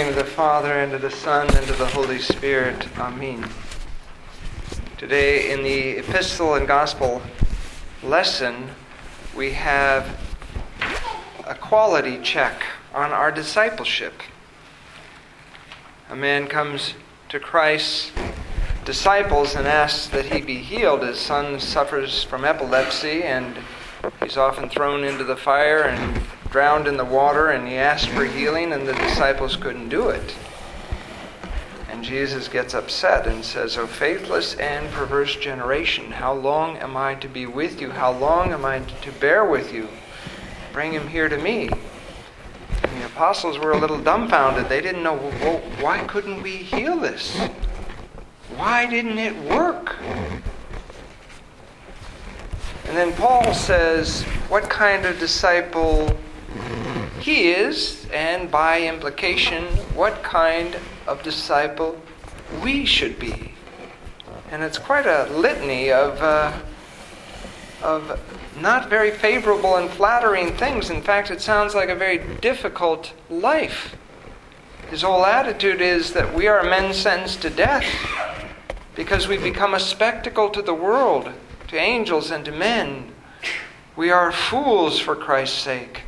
[0.00, 2.88] name of the Father, and of the Son, and of the Holy Spirit.
[2.96, 3.46] Amen.
[4.96, 7.20] Today, in the epistle and gospel
[8.02, 8.70] lesson,
[9.36, 10.18] we have
[11.46, 12.62] a quality check
[12.94, 14.14] on our discipleship.
[16.08, 16.94] A man comes
[17.28, 18.10] to Christ's
[18.86, 21.02] disciples and asks that he be healed.
[21.02, 23.54] His son suffers from epilepsy, and
[24.22, 28.24] he's often thrown into the fire and drowned in the water and he asked for
[28.24, 30.34] healing, and the disciples couldn't do it.
[31.88, 37.14] And Jesus gets upset and says, O faithless and perverse generation, how long am I
[37.16, 37.90] to be with you?
[37.90, 39.88] How long am I to bear with you?
[40.72, 41.68] Bring him here to me.
[42.82, 44.68] And the apostles were a little dumbfounded.
[44.68, 47.36] They didn't know, well, why couldn't we heal this?
[48.56, 49.96] Why didn't it work?
[52.86, 56.16] And then Paul says, What kind of disciple
[57.20, 62.00] he is, and by implication, what kind of disciple
[62.62, 63.52] we should be.
[64.50, 66.58] And it's quite a litany of, uh,
[67.82, 68.18] of
[68.58, 70.88] not very favorable and flattering things.
[70.88, 73.96] In fact, it sounds like a very difficult life.
[74.88, 77.84] His whole attitude is that we are men sentenced to death
[78.96, 81.30] because we become a spectacle to the world,
[81.68, 83.12] to angels, and to men.
[83.94, 86.02] We are fools for Christ's sake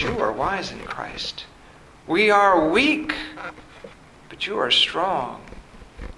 [0.00, 1.46] you are wise in Christ.
[2.06, 3.14] We are weak,
[4.28, 5.40] but you are strong.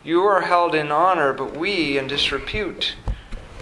[0.02, 2.94] You are held in honor, but we in disrepute.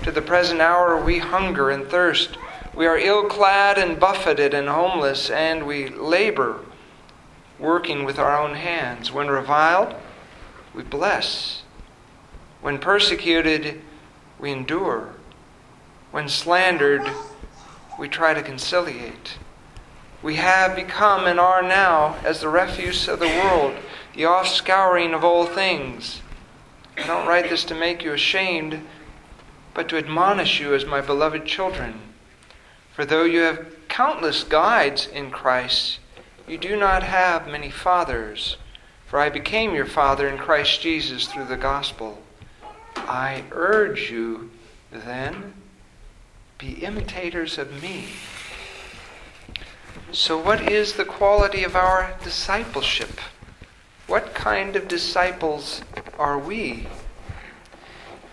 [0.03, 2.37] To the present hour we hunger and thirst.
[2.75, 6.61] We are ill clad and buffeted and homeless, and we labor,
[7.59, 9.13] working with our own hands.
[9.13, 9.95] When reviled,
[10.75, 11.63] we bless.
[12.61, 13.81] When persecuted,
[14.39, 15.15] we endure.
[16.11, 17.09] When slandered,
[17.99, 19.39] we try to conciliate.
[20.25, 23.77] We have become and are now as the refuse of the world,
[24.15, 26.23] the offscouring of all things.
[26.97, 28.87] I don't write this to make you ashamed,
[29.75, 32.01] but to admonish you as my beloved children.
[32.95, 35.99] For though you have countless guides in Christ,
[36.49, 38.57] you do not have many fathers.
[39.05, 42.23] For I became your father in Christ Jesus through the gospel.
[42.97, 44.51] I urge you,
[44.91, 45.53] then,
[46.57, 48.07] be imitators of me
[50.15, 53.21] so, what is the quality of our discipleship?
[54.07, 55.83] What kind of disciples
[56.21, 56.87] are we?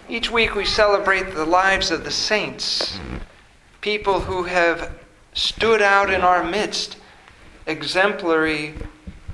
[0.08, 3.00] Each week we celebrate the lives of the saints,
[3.81, 4.92] people who have
[5.34, 6.97] stood out in our midst,
[7.66, 8.75] exemplary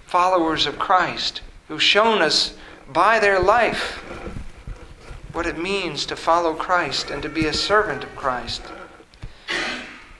[0.05, 2.55] followers of Christ, who've shown us
[2.87, 4.01] by their life
[5.33, 8.61] what it means to follow Christ and to be a servant of Christ.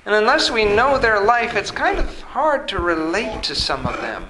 [0.07, 4.00] And unless we know their life, it's kind of hard to relate to some of
[4.00, 4.25] them.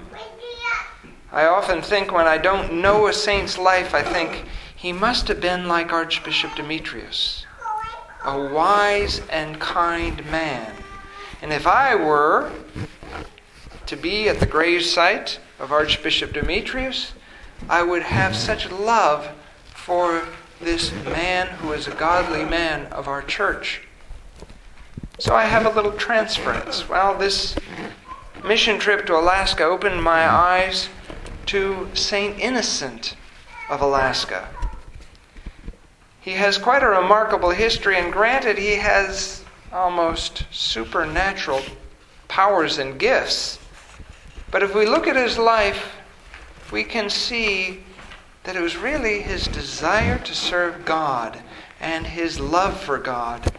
[1.30, 5.40] I often think when I don't know a saint's life, I think he must have
[5.40, 7.46] been like Archbishop Demetrius,
[8.24, 10.74] a wise and kind man.
[11.42, 12.50] And if I were
[13.86, 17.12] to be at the gravesite of Archbishop Demetrius,
[17.68, 19.28] I would have such love
[19.76, 20.24] for
[20.60, 23.82] this man who is a godly man of our church.
[25.20, 26.88] So I have a little transference.
[26.88, 27.56] Well, this
[28.44, 30.88] mission trip to Alaska opened my eyes
[31.46, 32.38] to St.
[32.38, 33.16] Innocent
[33.68, 34.48] of Alaska.
[36.20, 41.62] He has quite a remarkable history, and granted, he has almost supernatural
[42.28, 43.58] powers and gifts.
[44.52, 45.96] But if we look at his life,
[46.70, 47.82] we can see
[48.44, 51.40] that it was really his desire to serve God
[51.80, 53.52] and his love for God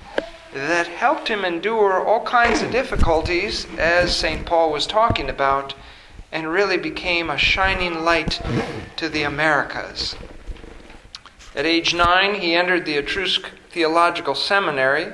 [0.54, 4.46] that helped him endure all kinds of difficulties, as St.
[4.46, 5.76] Paul was talking about,
[6.32, 8.42] and really became a shining light
[8.96, 10.16] to the Americas.
[11.56, 15.14] At age nine, he entered the Irkutsk Theological Seminary,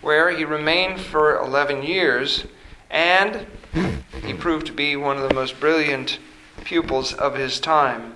[0.00, 2.44] where he remained for 11 years,
[2.90, 3.46] and
[4.24, 6.18] he proved to be one of the most brilliant
[6.64, 8.14] pupils of his time.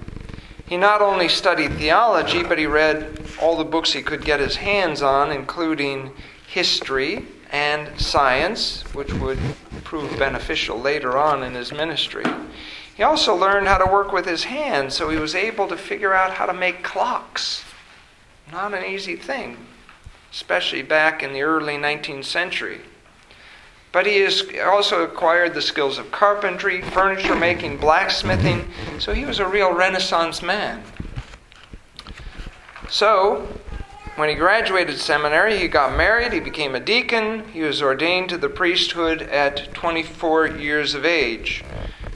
[0.69, 4.56] He not only studied theology, but he read all the books he could get his
[4.56, 6.12] hands on, including
[6.56, 9.38] history and science, which would
[9.85, 12.25] prove beneficial later on in his ministry.
[12.97, 16.14] He also learned how to work with his hands, so he was able to figure
[16.14, 17.62] out how to make clocks.
[18.50, 19.58] Not an easy thing,
[20.32, 22.81] especially back in the early 19th century.
[23.93, 28.67] But he has also acquired the skills of carpentry, furniture making, blacksmithing,
[28.99, 30.82] so he was a real Renaissance man.
[32.88, 33.47] So,
[34.17, 38.39] when he graduated seminary, he got married, he became a deacon, he was ordained to
[38.39, 41.63] the priesthood at 24 years of age.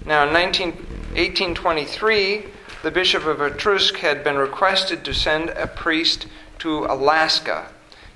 [0.06, 2.44] Now, in 19, 1823,
[2.82, 6.26] the Bishop of Irkutsk had been requested to send a priest
[6.60, 7.68] to Alaska.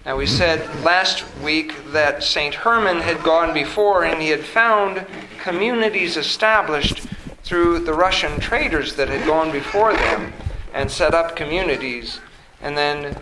[0.06, 2.54] Now, we said last week that St.
[2.54, 5.06] Herman had gone before and he had found
[5.38, 7.06] communities established
[7.42, 10.32] through the Russian traders that had gone before them
[10.72, 12.20] and set up communities.
[12.62, 13.16] And then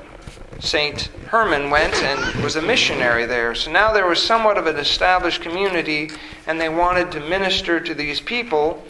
[0.60, 1.02] St.
[1.28, 3.54] Herman went and was a missionary there.
[3.54, 6.10] So now there was somewhat of an established community,
[6.46, 8.84] and they wanted to minister to these people.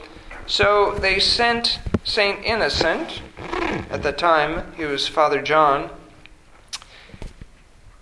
[0.46, 2.44] So they sent St.
[2.44, 3.22] Innocent,
[3.90, 5.90] at the time he was Father John,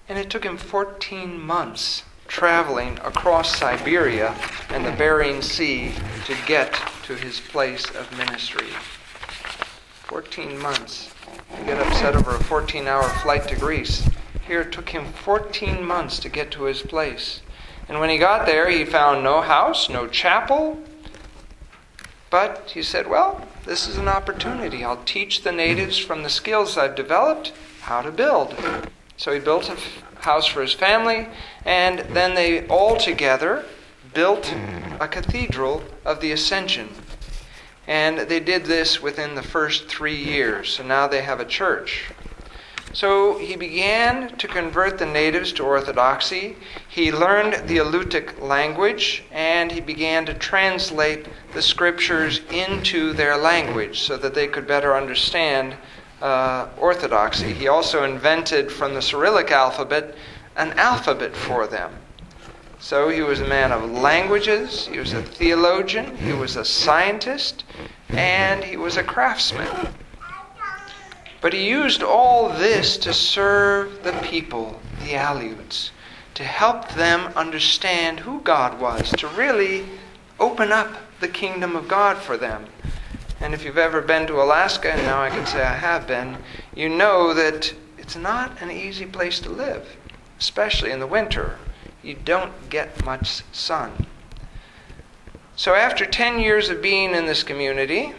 [0.08, 4.34] and it took him 14 months traveling across Siberia
[4.70, 5.92] and the Bering Sea
[6.26, 6.72] to get
[7.04, 8.68] to his place of ministry.
[10.10, 11.08] 14 months.
[11.56, 14.10] You get upset over a 14 hour flight to Greece.
[14.44, 17.42] Here it took him 14 months to get to his place.
[17.88, 20.82] And when he got there, he found no house, no chapel.
[22.28, 24.82] But he said, Well, this is an opportunity.
[24.82, 27.52] I'll teach the natives from the skills I've developed
[27.82, 28.56] how to build.
[29.16, 29.76] So he built a
[30.22, 31.28] house for his family,
[31.64, 33.64] and then they all together
[34.12, 34.52] built
[34.98, 36.88] a cathedral of the Ascension.
[37.90, 40.74] And they did this within the first three years.
[40.74, 42.04] So now they have a church.
[42.92, 46.54] So he began to convert the natives to Orthodoxy.
[46.88, 53.98] He learned the Alutiiq language and he began to translate the scriptures into their language
[53.98, 55.74] so that they could better understand
[56.22, 57.52] uh, Orthodoxy.
[57.52, 60.14] He also invented from the Cyrillic alphabet
[60.54, 61.92] an alphabet for them.
[62.82, 67.62] So he was a man of languages, he was a theologian, he was a scientist,
[68.08, 69.92] and he was a craftsman.
[71.42, 75.90] But he used all this to serve the people, the Aleuts,
[76.32, 79.84] to help them understand who God was, to really
[80.40, 82.64] open up the kingdom of God for them.
[83.40, 86.38] And if you've ever been to Alaska, and now I can say I have been,
[86.74, 89.86] you know that it's not an easy place to live,
[90.38, 91.58] especially in the winter
[92.02, 94.06] you don't get much sun.
[95.56, 98.14] So after 10 years of being in this community,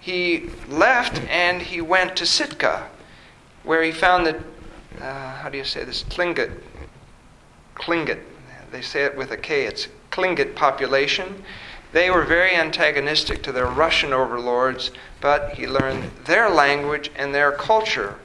[0.00, 2.88] he left and he went to Sitka,
[3.62, 4.36] where he found the,
[5.00, 6.58] uh, how do you say this, Tlingit,
[7.76, 8.20] Tlingit,
[8.70, 11.44] they say it with a K, it's Tlingit population.
[11.92, 14.90] They were very antagonistic to their Russian overlords,
[15.20, 18.16] but he learned their language and their culture.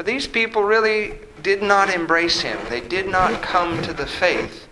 [0.00, 2.58] But these people really did not embrace him.
[2.70, 4.66] They did not come to the faith.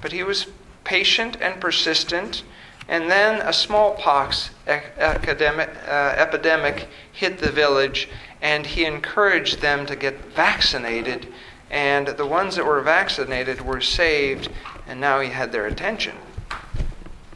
[0.00, 0.46] But he was
[0.84, 2.44] patient and persistent.
[2.88, 8.08] And then a smallpox uh, epidemic hit the village,
[8.40, 11.26] and he encouraged them to get vaccinated.
[11.70, 14.48] And the ones that were vaccinated were saved,
[14.88, 16.16] and now he had their attention.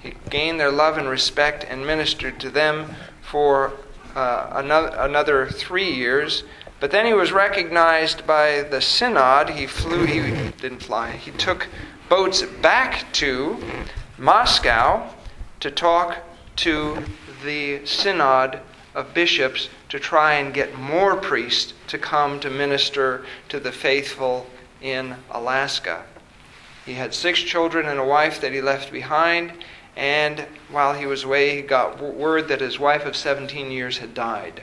[0.00, 3.74] He gained their love and respect and ministered to them for
[4.14, 6.44] uh, another, another three years
[6.84, 9.48] but then he was recognized by the synod.
[9.48, 10.20] He flew, he
[10.60, 11.68] didn't fly, he took
[12.10, 13.56] boats back to
[14.18, 15.08] Moscow
[15.60, 16.18] to talk
[16.56, 17.02] to
[17.42, 18.60] the synod
[18.94, 24.46] of bishops to try and get more priests to come to minister to the faithful
[24.82, 26.04] in Alaska.
[26.84, 29.52] He had six children and a wife that he left behind,
[29.96, 34.14] and while he was away, he got word that his wife of 17 years had
[34.14, 34.62] died.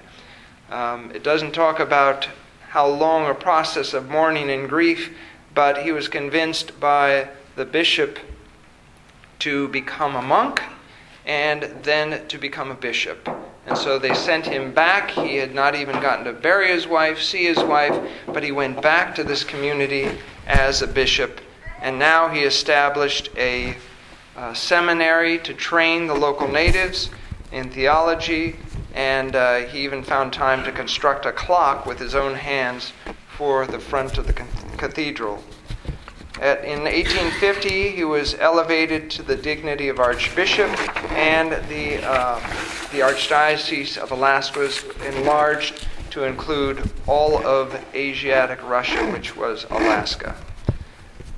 [0.69, 2.29] Um, it doesn't talk about
[2.69, 5.13] how long a process of mourning and grief,
[5.53, 8.19] but he was convinced by the bishop
[9.39, 10.61] to become a monk
[11.25, 13.29] and then to become a bishop.
[13.67, 15.11] And so they sent him back.
[15.11, 18.81] He had not even gotten to bury his wife, see his wife, but he went
[18.81, 20.09] back to this community
[20.47, 21.41] as a bishop.
[21.81, 23.75] And now he established a,
[24.35, 27.09] a seminary to train the local natives
[27.51, 28.55] in theology
[28.93, 32.93] and uh, he even found time to construct a clock with his own hands
[33.38, 34.33] for the front of the
[34.77, 35.41] cathedral.
[36.41, 40.69] At, in 1850, he was elevated to the dignity of archbishop,
[41.11, 42.39] and the, uh,
[42.91, 50.35] the archdiocese of Alaska was enlarged to include all of Asiatic Russia, which was Alaska.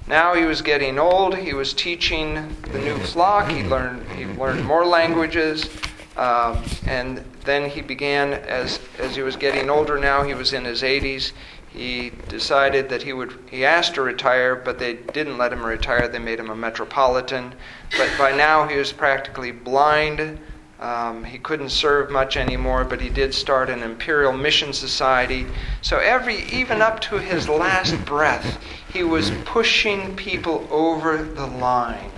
[0.07, 1.37] Now he was getting old.
[1.37, 3.49] He was teaching the new flock.
[3.49, 5.69] He learned, he learned more languages.
[6.17, 10.65] Um, and then he began, as, as he was getting older now, he was in
[10.65, 11.31] his 80s,
[11.73, 16.07] he decided that he would, he asked to retire, but they didn't let him retire.
[16.07, 17.55] They made him a metropolitan.
[17.97, 20.39] But by now he was practically blind.
[20.79, 25.45] Um, he couldn't serve much anymore, but he did start an imperial mission society.
[25.81, 28.61] So every, even up to his last breath,
[28.91, 32.11] he was pushing people over the line,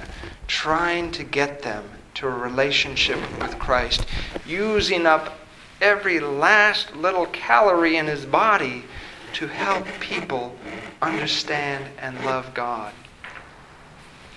[0.47, 1.83] trying to get them
[2.15, 4.05] to a relationship with Christ,
[4.45, 5.37] using up
[5.81, 8.85] every last little calorie in his body
[9.33, 10.55] to help people
[11.01, 12.93] understand and love God.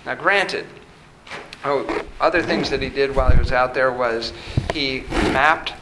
[0.05, 0.65] Now, granted,
[1.65, 4.33] oh, other things that he did while he was out there was
[4.73, 5.01] he
[5.31, 5.73] mapped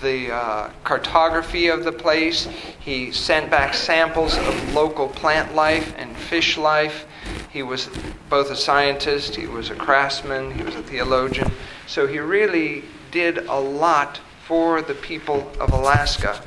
[0.00, 2.48] the uh, cartography of the place.
[2.78, 7.06] He sent back samples of local plant life and fish life.
[7.50, 7.88] He was
[8.28, 11.50] both a scientist, he was a craftsman, he was a theologian.
[11.86, 16.40] So he really did a lot for the people of Alaska.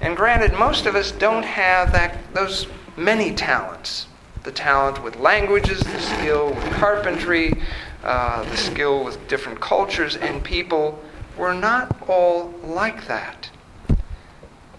[0.00, 2.66] And granted, most of us don't have that, those
[2.96, 4.06] many talents
[4.44, 7.54] the talent with languages, the skill with carpentry,
[8.02, 11.02] uh, the skill with different cultures and people.
[11.36, 13.50] We're not all like that.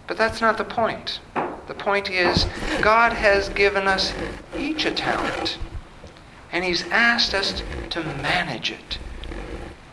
[0.07, 1.19] But that's not the point.
[1.67, 2.45] The point is,
[2.81, 4.13] God has given us
[4.57, 5.57] each a talent,
[6.51, 8.99] and He's asked us to manage it.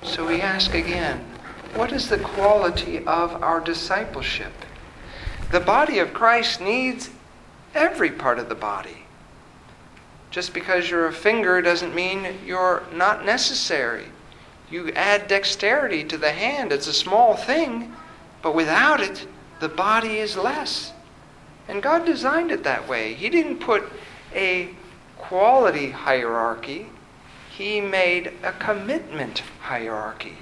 [0.02, 1.24] So we ask again
[1.74, 4.52] what is the quality of our discipleship?
[5.52, 7.10] The body of Christ needs
[7.74, 9.00] every part of the body.
[10.30, 14.06] Just because you're a finger doesn't mean you're not necessary.
[14.70, 16.72] You add dexterity to the hand.
[16.72, 17.94] It's a small thing,
[18.42, 19.26] but without it,
[19.58, 20.92] the body is less.
[21.66, 23.14] And God designed it that way.
[23.14, 23.90] He didn't put
[24.34, 24.70] a
[25.18, 26.87] quality hierarchy,
[27.50, 30.38] He made a commitment hierarchy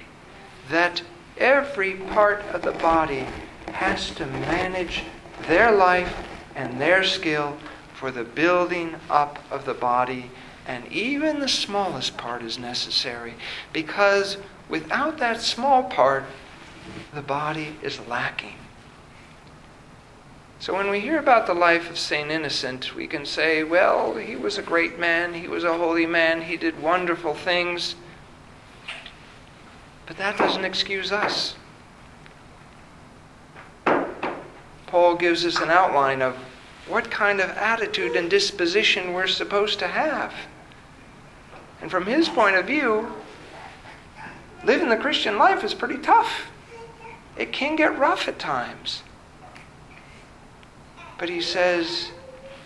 [0.69, 1.01] that
[1.37, 3.25] every part of the body
[3.73, 5.03] has to manage
[5.47, 6.15] their life
[6.55, 7.57] and their skill
[7.99, 10.31] for the building up of the body
[10.65, 13.33] and even the smallest part is necessary
[13.73, 14.37] because
[14.69, 16.23] without that small part,
[17.13, 18.55] the body is lacking.
[20.59, 22.31] So when we hear about the life of St.
[22.31, 26.43] Innocent, we can say, well, he was a great man, he was a holy man,
[26.43, 27.95] he did wonderful things.
[30.05, 31.55] But that doesn't excuse us.
[34.87, 36.37] Paul gives us an outline of
[36.89, 40.33] what kind of attitude and disposition we're supposed to have.
[41.81, 43.13] And from his point of view,
[44.63, 46.49] living the Christian life is pretty tough.
[47.37, 49.03] It can get rough at times.
[51.17, 52.11] But he says,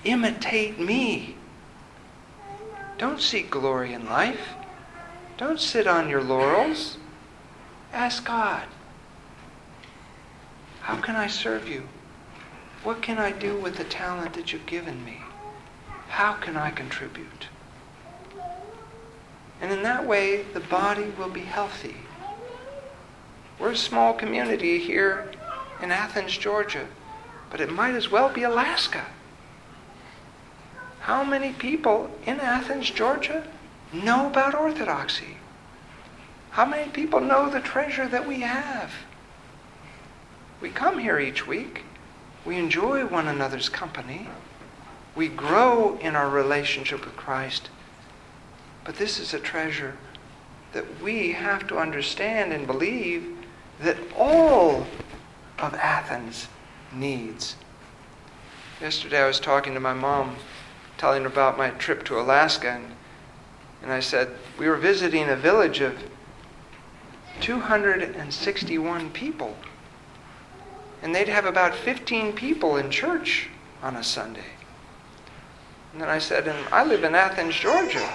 [0.04, 1.36] imitate me.
[2.98, 4.54] Don't seek glory in life.
[5.38, 6.98] Don't sit on your laurels.
[7.92, 8.64] Ask God,
[10.82, 11.84] how can I serve you?
[12.84, 15.22] What can I do with the talent that you've given me?
[16.10, 17.48] How can I contribute?
[19.62, 21.96] And in that way, the body will be healthy.
[23.58, 25.32] We're a small community here
[25.82, 26.88] in Athens, Georgia,
[27.50, 29.06] but it might as well be Alaska.
[31.00, 33.48] How many people in Athens, Georgia
[33.94, 35.38] know about Orthodoxy?
[36.52, 38.92] How many people know the treasure that we have?
[40.60, 41.84] We come here each week.
[42.46, 44.28] We enjoy one another's company.
[45.16, 47.70] We grow in our relationship with Christ.
[48.84, 49.96] But this is a treasure
[50.74, 53.38] that we have to understand and believe
[53.80, 54.88] that all
[55.60, 56.48] of Athens
[56.94, 57.56] needs.
[58.82, 60.36] Yesterday I was talking to my mom,
[60.98, 62.92] telling her about my trip to Alaska, and,
[63.82, 65.96] and I said, We were visiting a village of
[67.40, 69.56] 261 people.
[71.04, 73.50] And they'd have about 15 people in church
[73.82, 74.54] on a Sunday.
[75.92, 78.10] And then I said, and I live in Athens, Georgia.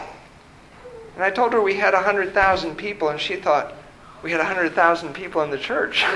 [1.15, 3.75] And I told her we had 100,000 people, and she thought
[4.23, 6.05] we had 100,000 people in the church.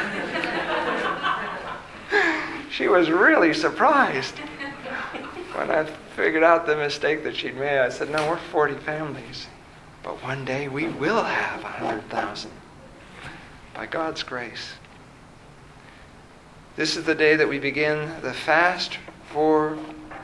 [2.70, 4.38] she was really surprised.
[5.54, 5.84] When I
[6.16, 9.46] figured out the mistake that she'd made, I said, No, we're 40 families.
[10.02, 12.50] But one day we will have 100,000
[13.74, 14.72] by God's grace.
[16.74, 19.76] This is the day that we begin the fast for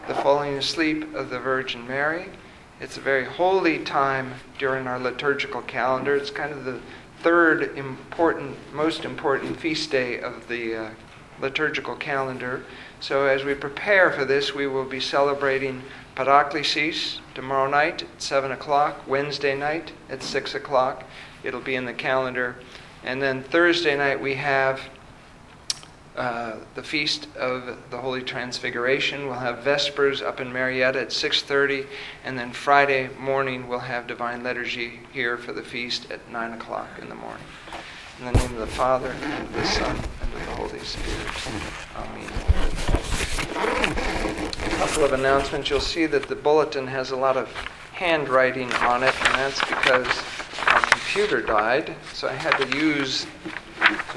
[0.06, 2.30] the falling asleep of the Virgin Mary.
[2.80, 6.16] It's a very holy time during our liturgical calendar.
[6.16, 6.80] It's kind of the
[7.20, 10.90] third important, most important feast day of the uh,
[11.38, 12.64] liturgical calendar.
[12.98, 15.82] So as we prepare for this, we will be celebrating
[16.16, 21.04] Paraklesis tomorrow night at 7 o'clock, Wednesday night at 6 o'clock.
[21.44, 22.56] It'll be in the calendar.
[23.04, 24.80] And then Thursday night we have
[26.18, 29.26] uh, the feast of the Holy Transfiguration.
[29.26, 31.86] We'll have Vespers up in Marietta at 6:30,
[32.24, 36.88] and then Friday morning we'll have Divine Liturgy here for the feast at 9 o'clock
[37.00, 37.44] in the morning.
[38.18, 41.28] In the name of the Father and of the Son and of the Holy Spirit.
[41.94, 42.32] Amen.
[44.64, 45.70] A couple of announcements.
[45.70, 47.48] You'll see that the bulletin has a lot of
[47.92, 50.06] handwriting on it, and that's because
[50.66, 53.24] my computer died, so I had to use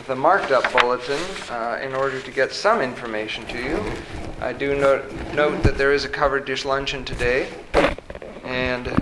[0.07, 3.83] the marked up bulletin uh, in order to get some information to you.
[4.39, 7.47] I do note, note that there is a covered dish luncheon today,
[8.43, 8.91] and